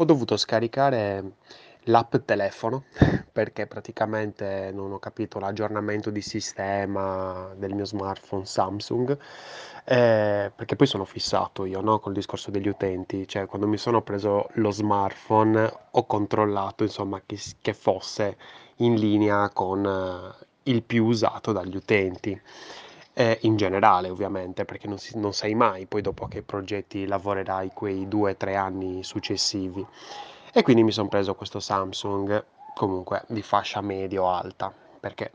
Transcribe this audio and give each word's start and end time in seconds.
ho 0.00 0.04
dovuto 0.04 0.36
scaricare 0.36 1.32
l'app 1.84 2.14
telefono 2.24 2.84
perché 3.32 3.66
praticamente 3.66 4.70
non 4.72 4.92
ho 4.92 4.98
capito 4.98 5.38
l'aggiornamento 5.38 6.10
di 6.10 6.22
sistema 6.22 7.52
del 7.56 7.74
mio 7.74 7.84
smartphone 7.84 8.44
Samsung, 8.44 9.18
eh, 9.84 10.52
perché 10.54 10.76
poi 10.76 10.86
sono 10.86 11.04
fissato 11.04 11.64
io, 11.64 11.80
no, 11.80 11.98
col 11.98 12.12
discorso 12.12 12.50
degli 12.50 12.68
utenti, 12.68 13.26
cioè 13.26 13.46
quando 13.46 13.66
mi 13.66 13.76
sono 13.76 14.02
preso 14.02 14.48
lo 14.54 14.70
smartphone 14.70 15.72
ho 15.90 16.06
controllato 16.06 16.84
insomma 16.84 17.20
che, 17.24 17.38
che 17.60 17.74
fosse 17.74 18.36
in 18.76 18.94
linea 18.94 19.50
con 19.50 19.84
eh, 19.84 20.46
il 20.70 20.82
più 20.82 21.06
usato 21.06 21.52
dagli 21.52 21.76
utenti. 21.76 22.40
Eh, 23.18 23.36
in 23.42 23.56
generale, 23.56 24.10
ovviamente, 24.10 24.64
perché 24.64 24.86
non, 24.86 24.96
si, 24.96 25.18
non 25.18 25.34
sai 25.34 25.52
mai 25.56 25.86
poi 25.86 26.02
dopo 26.02 26.28
che 26.28 26.42
progetti 26.42 27.04
lavorerai 27.04 27.72
quei 27.74 28.06
due 28.06 28.30
o 28.30 28.36
tre 28.36 28.54
anni 28.54 29.02
successivi. 29.02 29.84
E 30.52 30.62
quindi 30.62 30.84
mi 30.84 30.92
sono 30.92 31.08
preso 31.08 31.34
questo 31.34 31.58
Samsung, 31.58 32.44
comunque 32.76 33.24
di 33.26 33.42
fascia 33.42 33.80
medio-alta, 33.80 34.72
perché 35.00 35.32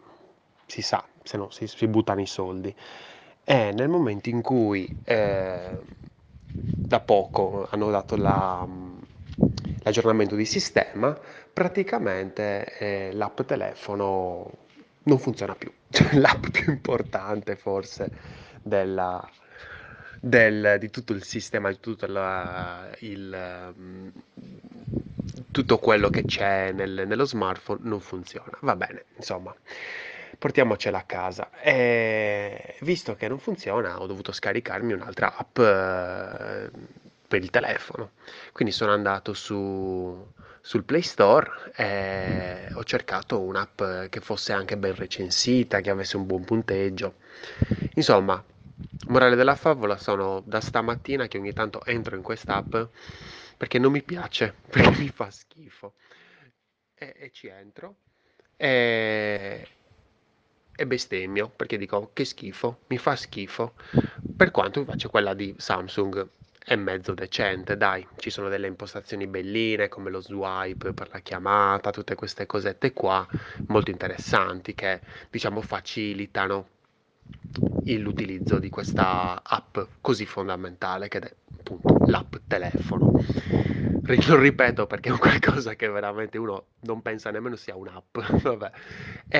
si 0.66 0.81
sa, 0.81 1.03
se 1.23 1.35
no 1.35 1.49
si, 1.49 1.67
si 1.67 1.85
buttano 1.88 2.22
i 2.22 2.25
soldi. 2.25 2.73
E 3.44 3.72
nel 3.73 3.89
momento 3.89 4.30
in 4.30 4.41
cui 4.41 4.88
eh, 5.03 5.77
da 6.45 7.00
poco 7.02 7.67
hanno 7.70 7.91
dato 7.91 8.16
la, 8.16 8.66
l'aggiornamento 9.80 10.36
di 10.36 10.45
sistema, 10.45 11.20
praticamente 11.52 12.77
eh, 12.77 13.09
l'app 13.11 13.41
telefono 13.41 14.62
non 15.03 15.20
funziona 15.20 15.55
più. 15.55 15.71
l'app 16.13 16.48
più 16.49 16.71
importante 16.71 17.55
forse 17.55 18.11
della, 18.61 19.27
del, 20.20 20.77
di 20.80 20.89
tutto 20.89 21.13
il 21.13 21.23
sistema, 21.23 21.70
di 21.70 21.80
tutto 21.80 22.05
la, 22.07 22.89
il, 22.99 23.73
tutto 25.52 25.77
quello 25.80 26.09
che 26.09 26.25
c'è 26.25 26.71
nel, 26.71 27.03
nello 27.08 27.25
smartphone 27.25 27.80
non 27.83 28.00
funziona. 28.00 28.58
Va 28.61 28.75
bene, 28.75 29.05
insomma, 29.17 29.55
portiamocela 30.38 31.00
a 31.00 31.03
casa. 31.03 31.50
E 31.61 32.75
visto 32.81 33.16
che 33.16 33.28
non 33.28 33.39
funziona, 33.39 34.02
ho 34.02 34.08
dovuto 34.08 34.31
scaricarmi 34.31 34.94
un'altra 34.94 35.35
app 35.35 35.58
eh, 35.59 36.72
per 37.28 37.41
il 37.41 37.50
telefono. 37.50 38.11
Quindi 38.52 38.73
sono 38.73 38.94
andato 38.94 39.33
su, 39.33 40.25
sul 40.66 40.86
Play 40.86 41.02
Store 41.02 41.73
e 41.75 42.72
ho 42.73 42.83
cercato 42.86 43.42
un'app 43.42 44.08
che 44.08 44.22
fosse 44.22 44.53
anche 44.53 44.78
ben 44.78 44.95
recensita, 44.95 45.81
che 45.81 45.89
avesse 45.89 46.16
un 46.16 46.25
buon 46.25 46.45
punteggio. 46.45 47.16
Insomma, 47.95 48.42
morale 49.08 49.36
della 49.36 49.56
favola 49.56 49.97
sono 49.97 50.41
da 50.45 50.61
stamattina 50.61 51.28
che 51.28 51.38
ogni 51.38 51.52
tanto 51.52 51.84
entro 51.84 52.16
in 52.16 52.22
quest'app 52.22 52.78
perché 53.58 53.78
non 53.78 53.91
mi 53.91 54.03
piace, 54.03 54.56
perché 54.72 54.97
mi 55.02 55.09
fa 55.09 55.30
schifo. 55.30 55.95
E, 56.95 57.14
e 57.17 57.31
ci 57.31 57.47
entro 57.47 57.95
e, 58.56 59.67
e 60.73 60.88
bestemmio 60.88 61.50
perché 61.50 61.78
dico 61.78 62.11
che 62.14 62.23
schifo, 62.23 62.84
mi 62.88 62.97
fa 62.97 63.17
schifo. 63.17 63.73
Per 64.34 64.50
quanto 64.52 64.80
invece 64.80 65.09
quella 65.09 65.34
di 65.34 65.53
Samsung 65.58 66.25
è 66.66 66.75
mezzo 66.75 67.14
decente, 67.14 67.78
dai, 67.78 68.08
ci 68.17 68.30
sono 68.30 68.50
delle 68.50 68.67
impostazioni 68.67 69.28
belline 69.28 69.89
come 69.89 70.09
lo 70.09 70.22
swipe 70.22 70.94
per 70.94 71.09
la 71.11 71.19
chiamata, 71.19 71.92
tutte 71.92 72.16
queste 72.16 72.45
cosette 72.45 72.94
qua 72.94 73.28
molto 73.67 73.92
interessanti 73.92 74.73
che 74.73 75.02
diciamo 75.30 75.61
facilitano 75.61 76.69
l'utilizzo 77.86 78.59
di 78.59 78.69
questa 78.69 79.41
app 79.44 79.78
così 80.02 80.25
fondamentale 80.25 81.08
che 81.09 81.19
è 81.19 81.34
appunto 81.64 82.02
l'app 82.06 82.36
telefono. 82.47 83.14
Lo 84.06 84.38
ripeto 84.38 84.86
perché 84.86 85.08
è 85.08 85.11
un 85.14 85.17
qualcosa 85.17 85.75
che 85.75 85.88
veramente 85.88 86.38
uno 86.38 86.66
non 86.81 87.02
pensa 87.02 87.31
nemmeno 87.31 87.56
sia 87.56 87.75
un'app. 87.75 88.17
Vabbè. 88.44 88.72
E, 89.30 89.39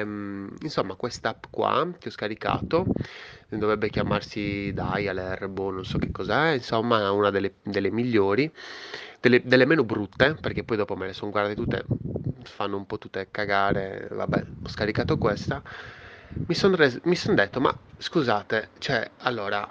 ehm, 0.00 0.52
insomma, 0.62 0.94
quest'app 0.96 1.44
qua 1.48 1.88
che 1.96 2.08
ho 2.08 2.10
scaricato 2.10 2.88
dovrebbe 3.48 3.88
chiamarsi 3.88 4.72
Dial 4.72 5.48
boh, 5.48 5.70
non 5.70 5.84
so 5.84 5.98
che 5.98 6.10
cos'è, 6.10 6.50
insomma, 6.52 7.00
è 7.06 7.10
una 7.10 7.30
delle, 7.30 7.54
delle 7.62 7.90
migliori, 7.90 8.52
delle, 9.20 9.42
delle, 9.44 9.64
meno 9.64 9.84
brutte, 9.84 10.34
perché 10.34 10.64
poi 10.64 10.76
dopo 10.76 10.96
me 10.96 11.06
le 11.06 11.12
sono 11.12 11.30
guardate 11.30 11.54
tutte, 11.54 11.84
fanno 12.42 12.76
un 12.76 12.86
po' 12.86 12.98
tutte 12.98 13.28
cagare. 13.30 14.08
Vabbè, 14.10 14.44
ho 14.62 14.68
scaricato 14.68 15.18
questa. 15.18 15.62
Mi 16.46 16.54
sono 16.54 16.74
res- 16.76 17.00
son 17.14 17.34
detto, 17.36 17.60
ma 17.60 17.74
scusate, 17.96 18.70
cioè, 18.78 19.08
allora, 19.18 19.68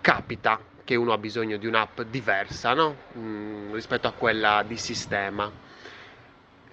capita 0.00 0.60
che 0.84 0.94
uno 0.96 1.12
ha 1.12 1.18
bisogno 1.18 1.56
di 1.56 1.66
un'app 1.66 2.02
diversa, 2.02 2.74
no? 2.74 3.04
Mm, 3.18 3.72
rispetto 3.74 4.06
a 4.08 4.12
quella 4.12 4.62
di 4.64 4.76
sistema. 4.76 5.52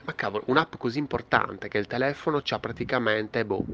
Ma 0.04 0.16
cavolo, 0.16 0.44
un'app 0.48 0.76
così 0.78 0.98
importante 1.00 1.68
che 1.68 1.78
il 1.78 1.88
telefono 1.88 2.42
ha 2.50 2.60
praticamente, 2.60 3.46
boh, 3.46 3.68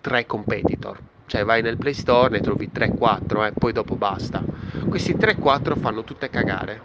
tre 0.00 0.26
competitor. 0.26 1.02
Cioè 1.26 1.44
vai 1.44 1.62
nel 1.62 1.78
Play 1.78 1.94
Store, 1.94 2.30
ne 2.30 2.40
trovi 2.40 2.70
3-4 2.70 3.42
e 3.44 3.48
eh, 3.48 3.52
poi 3.52 3.72
dopo 3.72 3.96
basta. 3.96 4.46
Questi 4.88 5.16
3-4 5.16 5.74
fanno 5.76 6.04
tutte 6.04 6.28
cagare. 6.30 6.84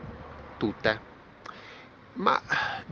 Tutte. 0.58 1.04
Ma 2.14 2.42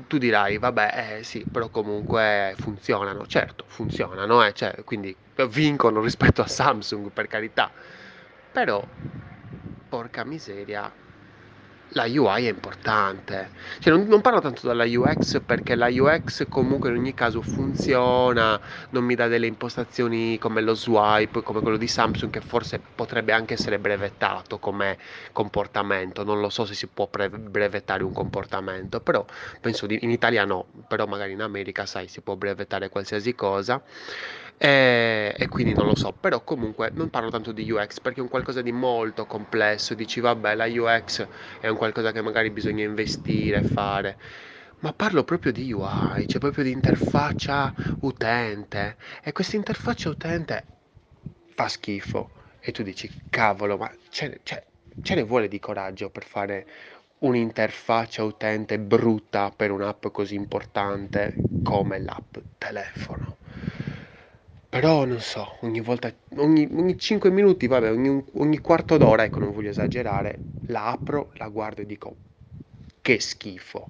tu 0.07 0.17
dirai, 0.17 0.57
vabbè, 0.57 1.17
eh, 1.19 1.23
sì, 1.23 1.45
però 1.49 1.69
comunque 1.69 2.53
funzionano. 2.57 3.25
Certo, 3.25 3.65
funzionano, 3.67 4.45
eh, 4.45 4.53
cioè, 4.53 4.83
quindi 4.83 5.17
vincono 5.49 6.01
rispetto 6.01 6.41
a 6.41 6.47
Samsung, 6.47 7.11
per 7.11 7.27
carità. 7.27 7.73
Però 8.51 8.87
porca 9.87 10.23
miseria, 10.25 10.93
la 11.91 12.03
UI 12.05 12.45
è 12.45 12.49
importante. 12.49 13.51
Cioè, 13.79 13.93
non, 13.93 14.07
non, 14.07 14.21
parlo 14.21 14.41
tanto 14.41 14.67
della 14.67 14.83
UX 14.85 15.41
perché 15.45 15.75
la 15.75 15.87
UX 15.89 16.47
comunque 16.49 16.89
in 16.89 16.97
ogni 16.97 17.13
caso 17.13 17.41
funziona, 17.41 18.59
non 18.89 19.03
mi 19.05 19.15
dà 19.15 19.27
delle 19.27 19.47
impostazioni 19.47 20.37
come 20.37 20.61
lo 20.61 20.73
swipe, 20.73 21.43
come 21.43 21.61
quello 21.61 21.77
di 21.77 21.87
Samsung 21.87 22.31
che 22.31 22.41
forse 22.41 22.79
potrebbe 22.79 23.31
anche 23.31 23.53
essere 23.53 23.79
brevettato 23.79 24.59
come 24.59 24.97
comportamento. 25.31 26.23
Non 26.23 26.39
lo 26.41 26.49
so 26.49 26.65
se 26.65 26.73
si 26.73 26.87
può 26.87 27.07
pre- 27.07 27.29
brevettare 27.29 28.03
un 28.03 28.11
comportamento, 28.11 28.99
però 28.99 29.25
penso 29.61 29.85
di, 29.85 29.97
in 30.01 30.09
Italia 30.11 30.43
no, 30.45 30.67
però 30.87 31.05
magari 31.05 31.31
in 31.33 31.41
America 31.41 31.85
sai 31.85 32.07
si 32.07 32.21
può 32.21 32.35
brevettare 32.35 32.89
qualsiasi 32.89 33.33
cosa. 33.35 33.81
E, 34.59 35.16
e, 35.39 35.47
quindi 35.47 35.73
non 35.73 35.85
lo 35.85 35.95
so, 35.95 36.13
però 36.13 36.43
comunque 36.43 36.91
non 36.95 37.09
parlo 37.09 37.29
tanto 37.29 37.51
di 37.51 37.69
UX 37.69 37.99
perché 37.99 38.19
è 38.19 38.23
un 38.23 38.29
qualcosa 38.29 38.61
di 38.61 38.71
molto 38.71 39.25
complesso, 39.27 39.93
dici 39.93 40.19
vabbè 40.19 40.55
la 40.55 40.65
UX 40.65 41.27
è 41.59 41.67
un 41.67 41.77
qualcosa 41.77 42.11
che 42.11 42.21
magari 42.21 42.49
bisogna 42.49 42.83
investire, 42.83 43.61
fare, 43.61 44.17
ma 44.79 44.93
parlo 44.93 45.23
proprio 45.23 45.51
di 45.51 45.71
UI, 45.71 46.27
cioè 46.27 46.39
proprio 46.39 46.63
di 46.63 46.71
interfaccia 46.71 47.73
utente. 47.99 48.97
E 49.23 49.31
questa 49.31 49.55
interfaccia 49.55 50.09
utente 50.09 50.65
fa 51.53 51.67
schifo. 51.67 52.31
E 52.59 52.71
tu 52.71 52.83
dici 52.83 53.09
cavolo 53.29 53.77
ma 53.77 53.91
ce, 54.09 54.39
ce, 54.43 54.65
ce 55.01 55.15
ne 55.15 55.21
vuole 55.23 55.47
di 55.47 55.59
coraggio 55.59 56.09
per 56.09 56.25
fare 56.25 56.67
un'interfaccia 57.19 58.23
utente 58.23 58.79
brutta 58.79 59.51
per 59.55 59.71
un'app 59.71 60.07
così 60.07 60.35
importante 60.35 61.41
come 61.61 61.99
l'app 61.99 62.37
telefono. 62.57 63.37
Però 64.77 65.05
non 65.05 65.21
so, 65.21 65.57
ogni 65.61 65.79
volta, 65.79 66.15
ogni, 66.35 66.67
ogni 66.71 66.99
5 66.99 67.31
minuti, 67.31 67.65
vabbè, 67.65 67.89
ogni, 67.91 68.23
ogni 68.33 68.59
quarto 68.59 68.97
d'ora, 68.97 69.23
ecco, 69.23 69.39
non 69.39 69.51
voglio 69.51 69.71
esagerare, 69.71 70.49
la 70.67 70.85
apro, 70.91 71.31
la 71.37 71.47
guardo 71.47 71.81
e 71.81 71.87
dico, 71.87 72.17
che 73.01 73.19
schifo. 73.19 73.89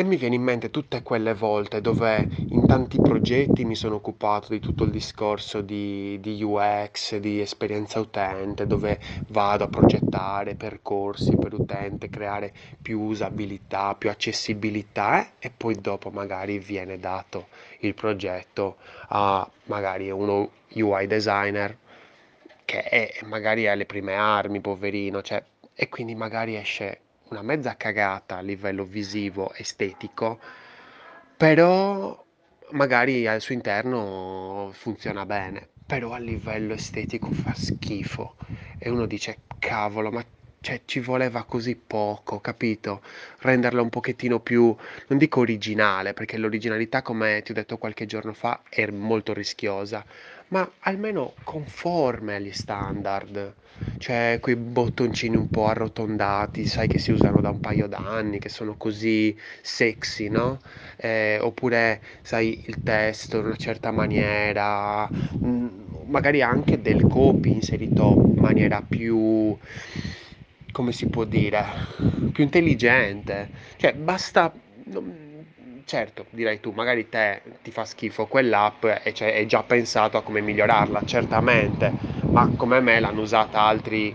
E 0.00 0.02
mi 0.02 0.16
viene 0.16 0.36
in 0.36 0.42
mente 0.42 0.70
tutte 0.70 1.02
quelle 1.02 1.34
volte 1.34 1.82
dove 1.82 2.26
in 2.48 2.66
tanti 2.66 2.96
progetti 2.96 3.66
mi 3.66 3.74
sono 3.74 3.96
occupato 3.96 4.46
di 4.48 4.58
tutto 4.58 4.84
il 4.84 4.90
discorso 4.90 5.60
di, 5.60 6.18
di, 6.22 6.42
UX, 6.42 7.18
di 7.18 7.38
esperienza 7.38 8.00
utente, 8.00 8.66
dove 8.66 8.98
vado 9.26 9.64
a 9.64 9.68
progettare 9.68 10.54
percorsi 10.54 11.36
per 11.36 11.52
utente, 11.52 12.08
creare 12.08 12.50
più 12.80 12.98
usabilità, 13.00 13.94
più 13.94 14.08
accessibilità 14.08 15.20
eh? 15.20 15.32
e 15.38 15.52
poi 15.54 15.78
dopo 15.78 16.08
magari 16.08 16.58
viene 16.58 16.98
dato 16.98 17.48
il 17.80 17.92
progetto 17.92 18.76
a 19.08 19.46
magari 19.64 20.10
uno 20.10 20.50
UI 20.76 21.06
designer 21.08 21.76
che 22.64 22.80
è, 22.84 23.18
magari 23.24 23.68
ha 23.68 23.74
le 23.74 23.84
prime 23.84 24.14
armi, 24.14 24.60
poverino, 24.60 25.20
cioè, 25.20 25.44
e 25.74 25.88
quindi 25.90 26.14
magari 26.14 26.56
esce 26.56 27.00
una 27.30 27.42
mezza 27.42 27.76
cagata 27.76 28.36
a 28.36 28.40
livello 28.40 28.84
visivo, 28.84 29.52
estetico, 29.54 30.40
però 31.36 32.24
magari 32.70 33.26
al 33.26 33.40
suo 33.40 33.54
interno 33.54 34.70
funziona 34.72 35.24
bene, 35.26 35.68
però 35.86 36.12
a 36.12 36.18
livello 36.18 36.74
estetico 36.74 37.30
fa 37.30 37.54
schifo. 37.54 38.36
E 38.78 38.90
uno 38.90 39.06
dice, 39.06 39.40
cavolo, 39.58 40.10
ma 40.10 40.24
cioè, 40.60 40.82
ci 40.84 41.00
voleva 41.00 41.44
così 41.44 41.74
poco, 41.74 42.40
capito? 42.40 43.02
Renderla 43.38 43.80
un 43.80 43.88
pochettino 43.88 44.40
più, 44.40 44.74
non 45.08 45.18
dico 45.18 45.40
originale, 45.40 46.12
perché 46.12 46.36
l'originalità, 46.36 47.02
come 47.02 47.40
ti 47.42 47.52
ho 47.52 47.54
detto 47.54 47.78
qualche 47.78 48.04
giorno 48.06 48.34
fa, 48.34 48.62
è 48.68 48.86
molto 48.90 49.32
rischiosa, 49.32 50.04
ma 50.48 50.70
almeno 50.80 51.38
conforme 51.44 52.36
agli 52.36 52.52
standard. 52.52 53.54
Cioè, 53.96 54.38
quei 54.40 54.56
bottoncini 54.56 55.36
un 55.36 55.48
po' 55.48 55.66
arrotondati, 55.66 56.66
sai 56.66 56.88
che 56.88 56.98
si 56.98 57.10
usano 57.12 57.40
da 57.40 57.50
un 57.50 57.60
paio 57.60 57.86
d'anni, 57.86 58.38
che 58.38 58.48
sono 58.50 58.76
così 58.76 59.36
sexy, 59.62 60.28
no? 60.28 60.60
Eh, 60.96 61.38
oppure, 61.40 62.02
sai, 62.22 62.62
il 62.66 62.82
testo 62.82 63.38
in 63.38 63.46
una 63.46 63.56
certa 63.56 63.90
maniera, 63.90 65.08
mm, 65.44 65.68
magari 66.06 66.42
anche 66.42 66.80
del 66.80 67.06
copy 67.06 67.52
inserito 67.52 68.22
in 68.34 68.38
maniera 68.40 68.82
più, 68.82 69.56
come 70.72 70.92
si 70.92 71.06
può 71.06 71.24
dire, 71.24 71.64
più 72.32 72.44
intelligente. 72.44 73.50
Cioè, 73.76 73.94
basta... 73.94 74.52
Certo, 75.84 76.26
direi 76.30 76.60
tu, 76.60 76.70
magari 76.70 77.08
te 77.08 77.42
ti 77.62 77.72
fa 77.72 77.84
schifo 77.84 78.26
quell'app 78.26 78.84
e 79.02 79.10
c'è 79.10 79.34
è 79.34 79.44
già 79.46 79.64
pensato 79.64 80.16
a 80.16 80.22
come 80.22 80.40
migliorarla, 80.40 81.04
certamente, 81.04 81.92
ma 82.30 82.48
come 82.56 82.78
me 82.78 83.00
l'hanno 83.00 83.22
usata 83.22 83.62
altri 83.62 84.14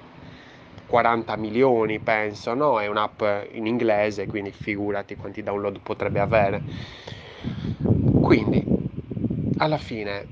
40 0.88 1.36
milioni, 1.36 2.00
penso, 2.00 2.54
no? 2.54 2.80
È 2.80 2.88
un'app 2.88 3.22
in 3.52 3.66
inglese, 3.68 4.26
quindi 4.26 4.52
figurati 4.52 5.18
quanti 5.18 5.44
download 5.44 5.80
potrebbe 5.82 6.22
avere. 6.22 6.62
Quindi, 8.22 8.64
alla 9.58 9.78
fine, 9.78 10.26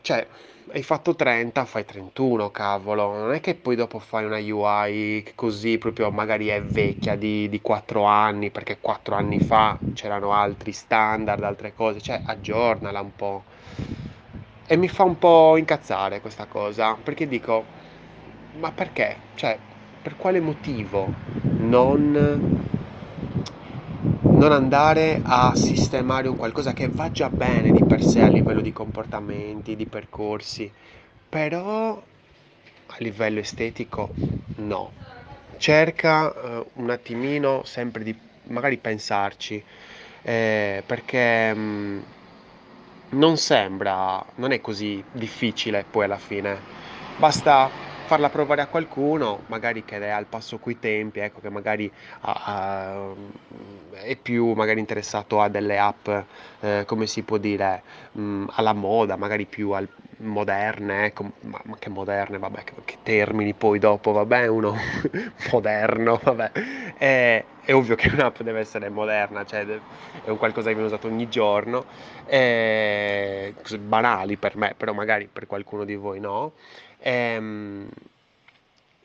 cioè, 0.00 0.26
hai 0.74 0.82
fatto 0.82 1.14
30, 1.14 1.64
fai 1.66 1.84
31, 1.84 2.50
cavolo. 2.50 3.12
Non 3.16 3.32
è 3.32 3.40
che 3.40 3.54
poi 3.54 3.76
dopo 3.76 4.00
fai 4.00 4.24
una 4.24 4.38
UI 4.38 5.24
così 5.36 5.78
proprio 5.78 6.10
magari 6.10 6.48
è 6.48 6.60
vecchia 6.60 7.14
di, 7.14 7.48
di 7.48 7.60
4 7.60 8.02
anni, 8.02 8.50
perché 8.50 8.78
4 8.80 9.14
anni 9.14 9.38
fa 9.38 9.78
c'erano 9.94 10.32
altri 10.32 10.72
standard, 10.72 11.44
altre 11.44 11.74
cose, 11.74 12.00
cioè 12.00 12.20
aggiornala 12.24 13.00
un 13.00 13.14
po'. 13.14 13.44
E 14.66 14.76
mi 14.76 14.88
fa 14.88 15.04
un 15.04 15.16
po' 15.16 15.56
incazzare 15.56 16.20
questa 16.20 16.46
cosa, 16.46 16.96
perché 17.00 17.28
dico, 17.28 17.64
ma 18.58 18.72
perché? 18.72 19.16
Cioè, 19.36 19.56
per 20.02 20.16
quale 20.16 20.40
motivo 20.40 21.08
non, 21.58 22.73
non 24.34 24.52
andare 24.52 25.20
a 25.22 25.54
sistemare 25.54 26.28
un 26.28 26.36
qualcosa 26.36 26.72
che 26.72 26.88
va 26.88 27.10
già 27.10 27.30
bene 27.30 27.72
di 27.72 27.82
per 27.84 28.02
sé 28.02 28.22
a 28.22 28.28
livello 28.28 28.60
di 28.60 28.72
comportamenti, 28.72 29.76
di 29.76 29.86
percorsi, 29.86 30.72
però 31.28 31.96
a 32.86 32.96
livello 32.98 33.40
estetico 33.40 34.14
no. 34.56 34.94
Cerca 35.56 36.32
eh, 36.34 36.66
un 36.74 36.90
attimino 36.90 37.64
sempre 37.64 38.02
di 38.04 38.18
magari 38.48 38.78
pensarci, 38.78 39.64
eh, 40.22 40.82
perché 40.86 41.54
mh, 41.54 42.06
non 43.10 43.36
sembra, 43.36 44.24
non 44.36 44.52
è 44.52 44.60
così 44.60 45.06
difficile 45.10 45.84
poi 45.84 46.04
alla 46.04 46.18
fine. 46.18 46.64
Basta 47.14 47.72
farla 48.04 48.28
provare 48.30 48.60
a 48.62 48.68
qualcuno, 48.68 49.44
magari 49.46 49.84
che 49.84 49.98
è 49.98 50.08
al 50.08 50.26
passo 50.28 50.58
coi 50.58 50.78
tempi, 50.78 51.20
ecco, 51.20 51.40
che 51.40 51.50
magari 51.50 51.92
ha- 52.22 52.42
ha- 52.44 53.14
è 53.92 54.16
più 54.16 54.52
magari 54.52 54.80
interessato 54.80 55.40
a 55.40 55.48
delle 55.48 55.78
app, 55.78 56.08
eh, 56.60 56.84
come 56.86 57.06
si 57.06 57.22
può 57.24 57.38
dire, 57.38 57.82
mh, 58.12 58.46
alla 58.52 58.72
moda, 58.72 59.16
magari 59.16 59.46
più 59.46 59.70
al- 59.70 59.88
moderne, 60.18 61.06
ecco, 61.06 61.32
ma, 61.40 61.60
ma 61.64 61.76
che 61.78 61.88
moderne, 61.90 62.38
vabbè, 62.38 62.62
che, 62.64 62.74
che 62.84 62.98
termini 63.02 63.52
poi 63.54 63.78
dopo, 63.80 64.12
vabbè, 64.12 64.46
uno 64.46 64.74
moderno, 65.52 66.20
vabbè. 66.22 66.52
È, 66.96 67.46
è 67.60 67.72
ovvio 67.74 67.94
che 67.96 68.08
un'app 68.12 68.40
deve 68.42 68.60
essere 68.60 68.88
moderna, 68.90 69.44
cioè 69.44 69.64
è 70.22 70.28
un 70.30 70.36
qualcosa 70.36 70.68
che 70.68 70.74
viene 70.74 70.88
usato 70.88 71.08
ogni 71.08 71.28
giorno, 71.28 71.86
cose 72.24 73.78
banali 73.78 74.36
per 74.36 74.56
me, 74.56 74.74
però 74.76 74.92
magari 74.92 75.28
per 75.32 75.46
qualcuno 75.46 75.84
di 75.84 75.94
voi 75.96 76.20
no. 76.20 76.54
Ehm, 77.06 77.88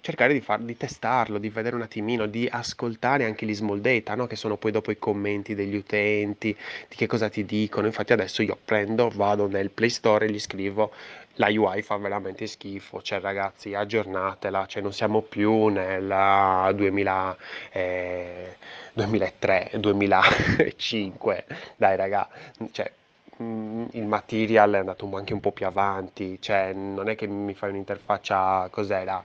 cercare 0.02 0.32
di 0.34 0.40
far- 0.42 0.62
di 0.62 0.78
testarlo, 0.78 1.38
di 1.38 1.50
vedere 1.50 1.76
un 1.76 1.82
attimino, 1.82 2.26
di 2.26 2.48
ascoltare 2.50 3.26
anche 3.26 3.46
gli 3.46 3.54
small 3.54 3.80
data, 3.80 4.16
no? 4.16 4.26
Che 4.28 4.36
sono 4.36 4.56
poi 4.58 4.72
dopo 4.72 4.92
i 4.92 4.98
commenti 4.98 5.54
degli 5.56 5.76
utenti, 5.76 6.56
di 6.88 6.96
che 6.96 7.08
cosa 7.08 7.30
ti 7.30 7.44
dicono. 7.46 7.88
Infatti 7.88 8.14
adesso 8.14 8.42
io 8.42 8.58
prendo, 8.64 9.10
vado 9.10 9.48
nel 9.48 9.70
Play 9.70 9.90
Store 9.90 10.26
e 10.26 10.32
gli 10.32 10.40
scrivo 10.40 10.92
la 11.36 11.48
UI 11.50 11.82
fa 11.84 11.98
veramente 11.98 12.48
schifo, 12.48 13.02
cioè 13.02 13.20
ragazzi 13.20 13.74
aggiornatela, 13.74 14.66
cioè 14.66 14.82
non 14.82 14.94
siamo 14.94 15.22
più 15.22 15.68
nel 15.68 16.74
2000, 16.76 17.36
eh, 17.72 18.56
2003, 18.94 19.72
2005, 19.80 21.46
dai 21.78 21.96
raga, 21.96 22.28
cioè 22.72 22.92
il 23.42 24.06
material 24.06 24.74
è 24.74 24.78
andato 24.80 25.10
anche 25.16 25.34
un 25.34 25.40
po' 25.40 25.52
più 25.54 25.66
avanti, 25.66 26.38
cioè 26.42 26.74
non 26.74 27.08
è 27.08 27.16
che 27.16 27.26
mi 27.28 27.54
fai 27.54 27.70
un'interfaccia, 27.70 28.68
cos'era, 28.70 29.24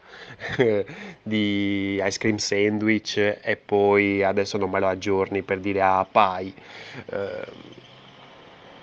di 1.22 2.00
ice 2.02 2.18
cream 2.18 2.36
sandwich 2.36 3.16
e 3.16 3.56
poi 3.56 4.22
adesso 4.22 4.56
non 4.56 4.70
me 4.70 4.78
lo 4.78 4.86
aggiorni 4.86 5.42
per 5.42 5.58
dire 5.58 5.82
a 5.82 6.06
pie. 6.10 6.54
Eh, 7.06 7.52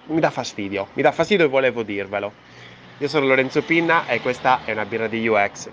mi 0.07 0.19
dà 0.19 0.29
fastidio, 0.31 0.89
mi 0.93 1.01
dà 1.01 1.11
fastidio 1.11 1.45
e 1.45 1.47
volevo 1.49 1.83
dirvelo. 1.83 2.33
Io 2.97 3.07
sono 3.07 3.25
Lorenzo 3.25 3.63
Pinna 3.63 4.05
e 4.05 4.19
questa 4.19 4.63
è 4.63 4.71
una 4.73 4.85
birra 4.85 5.07
di 5.07 5.25
UX. 5.27 5.69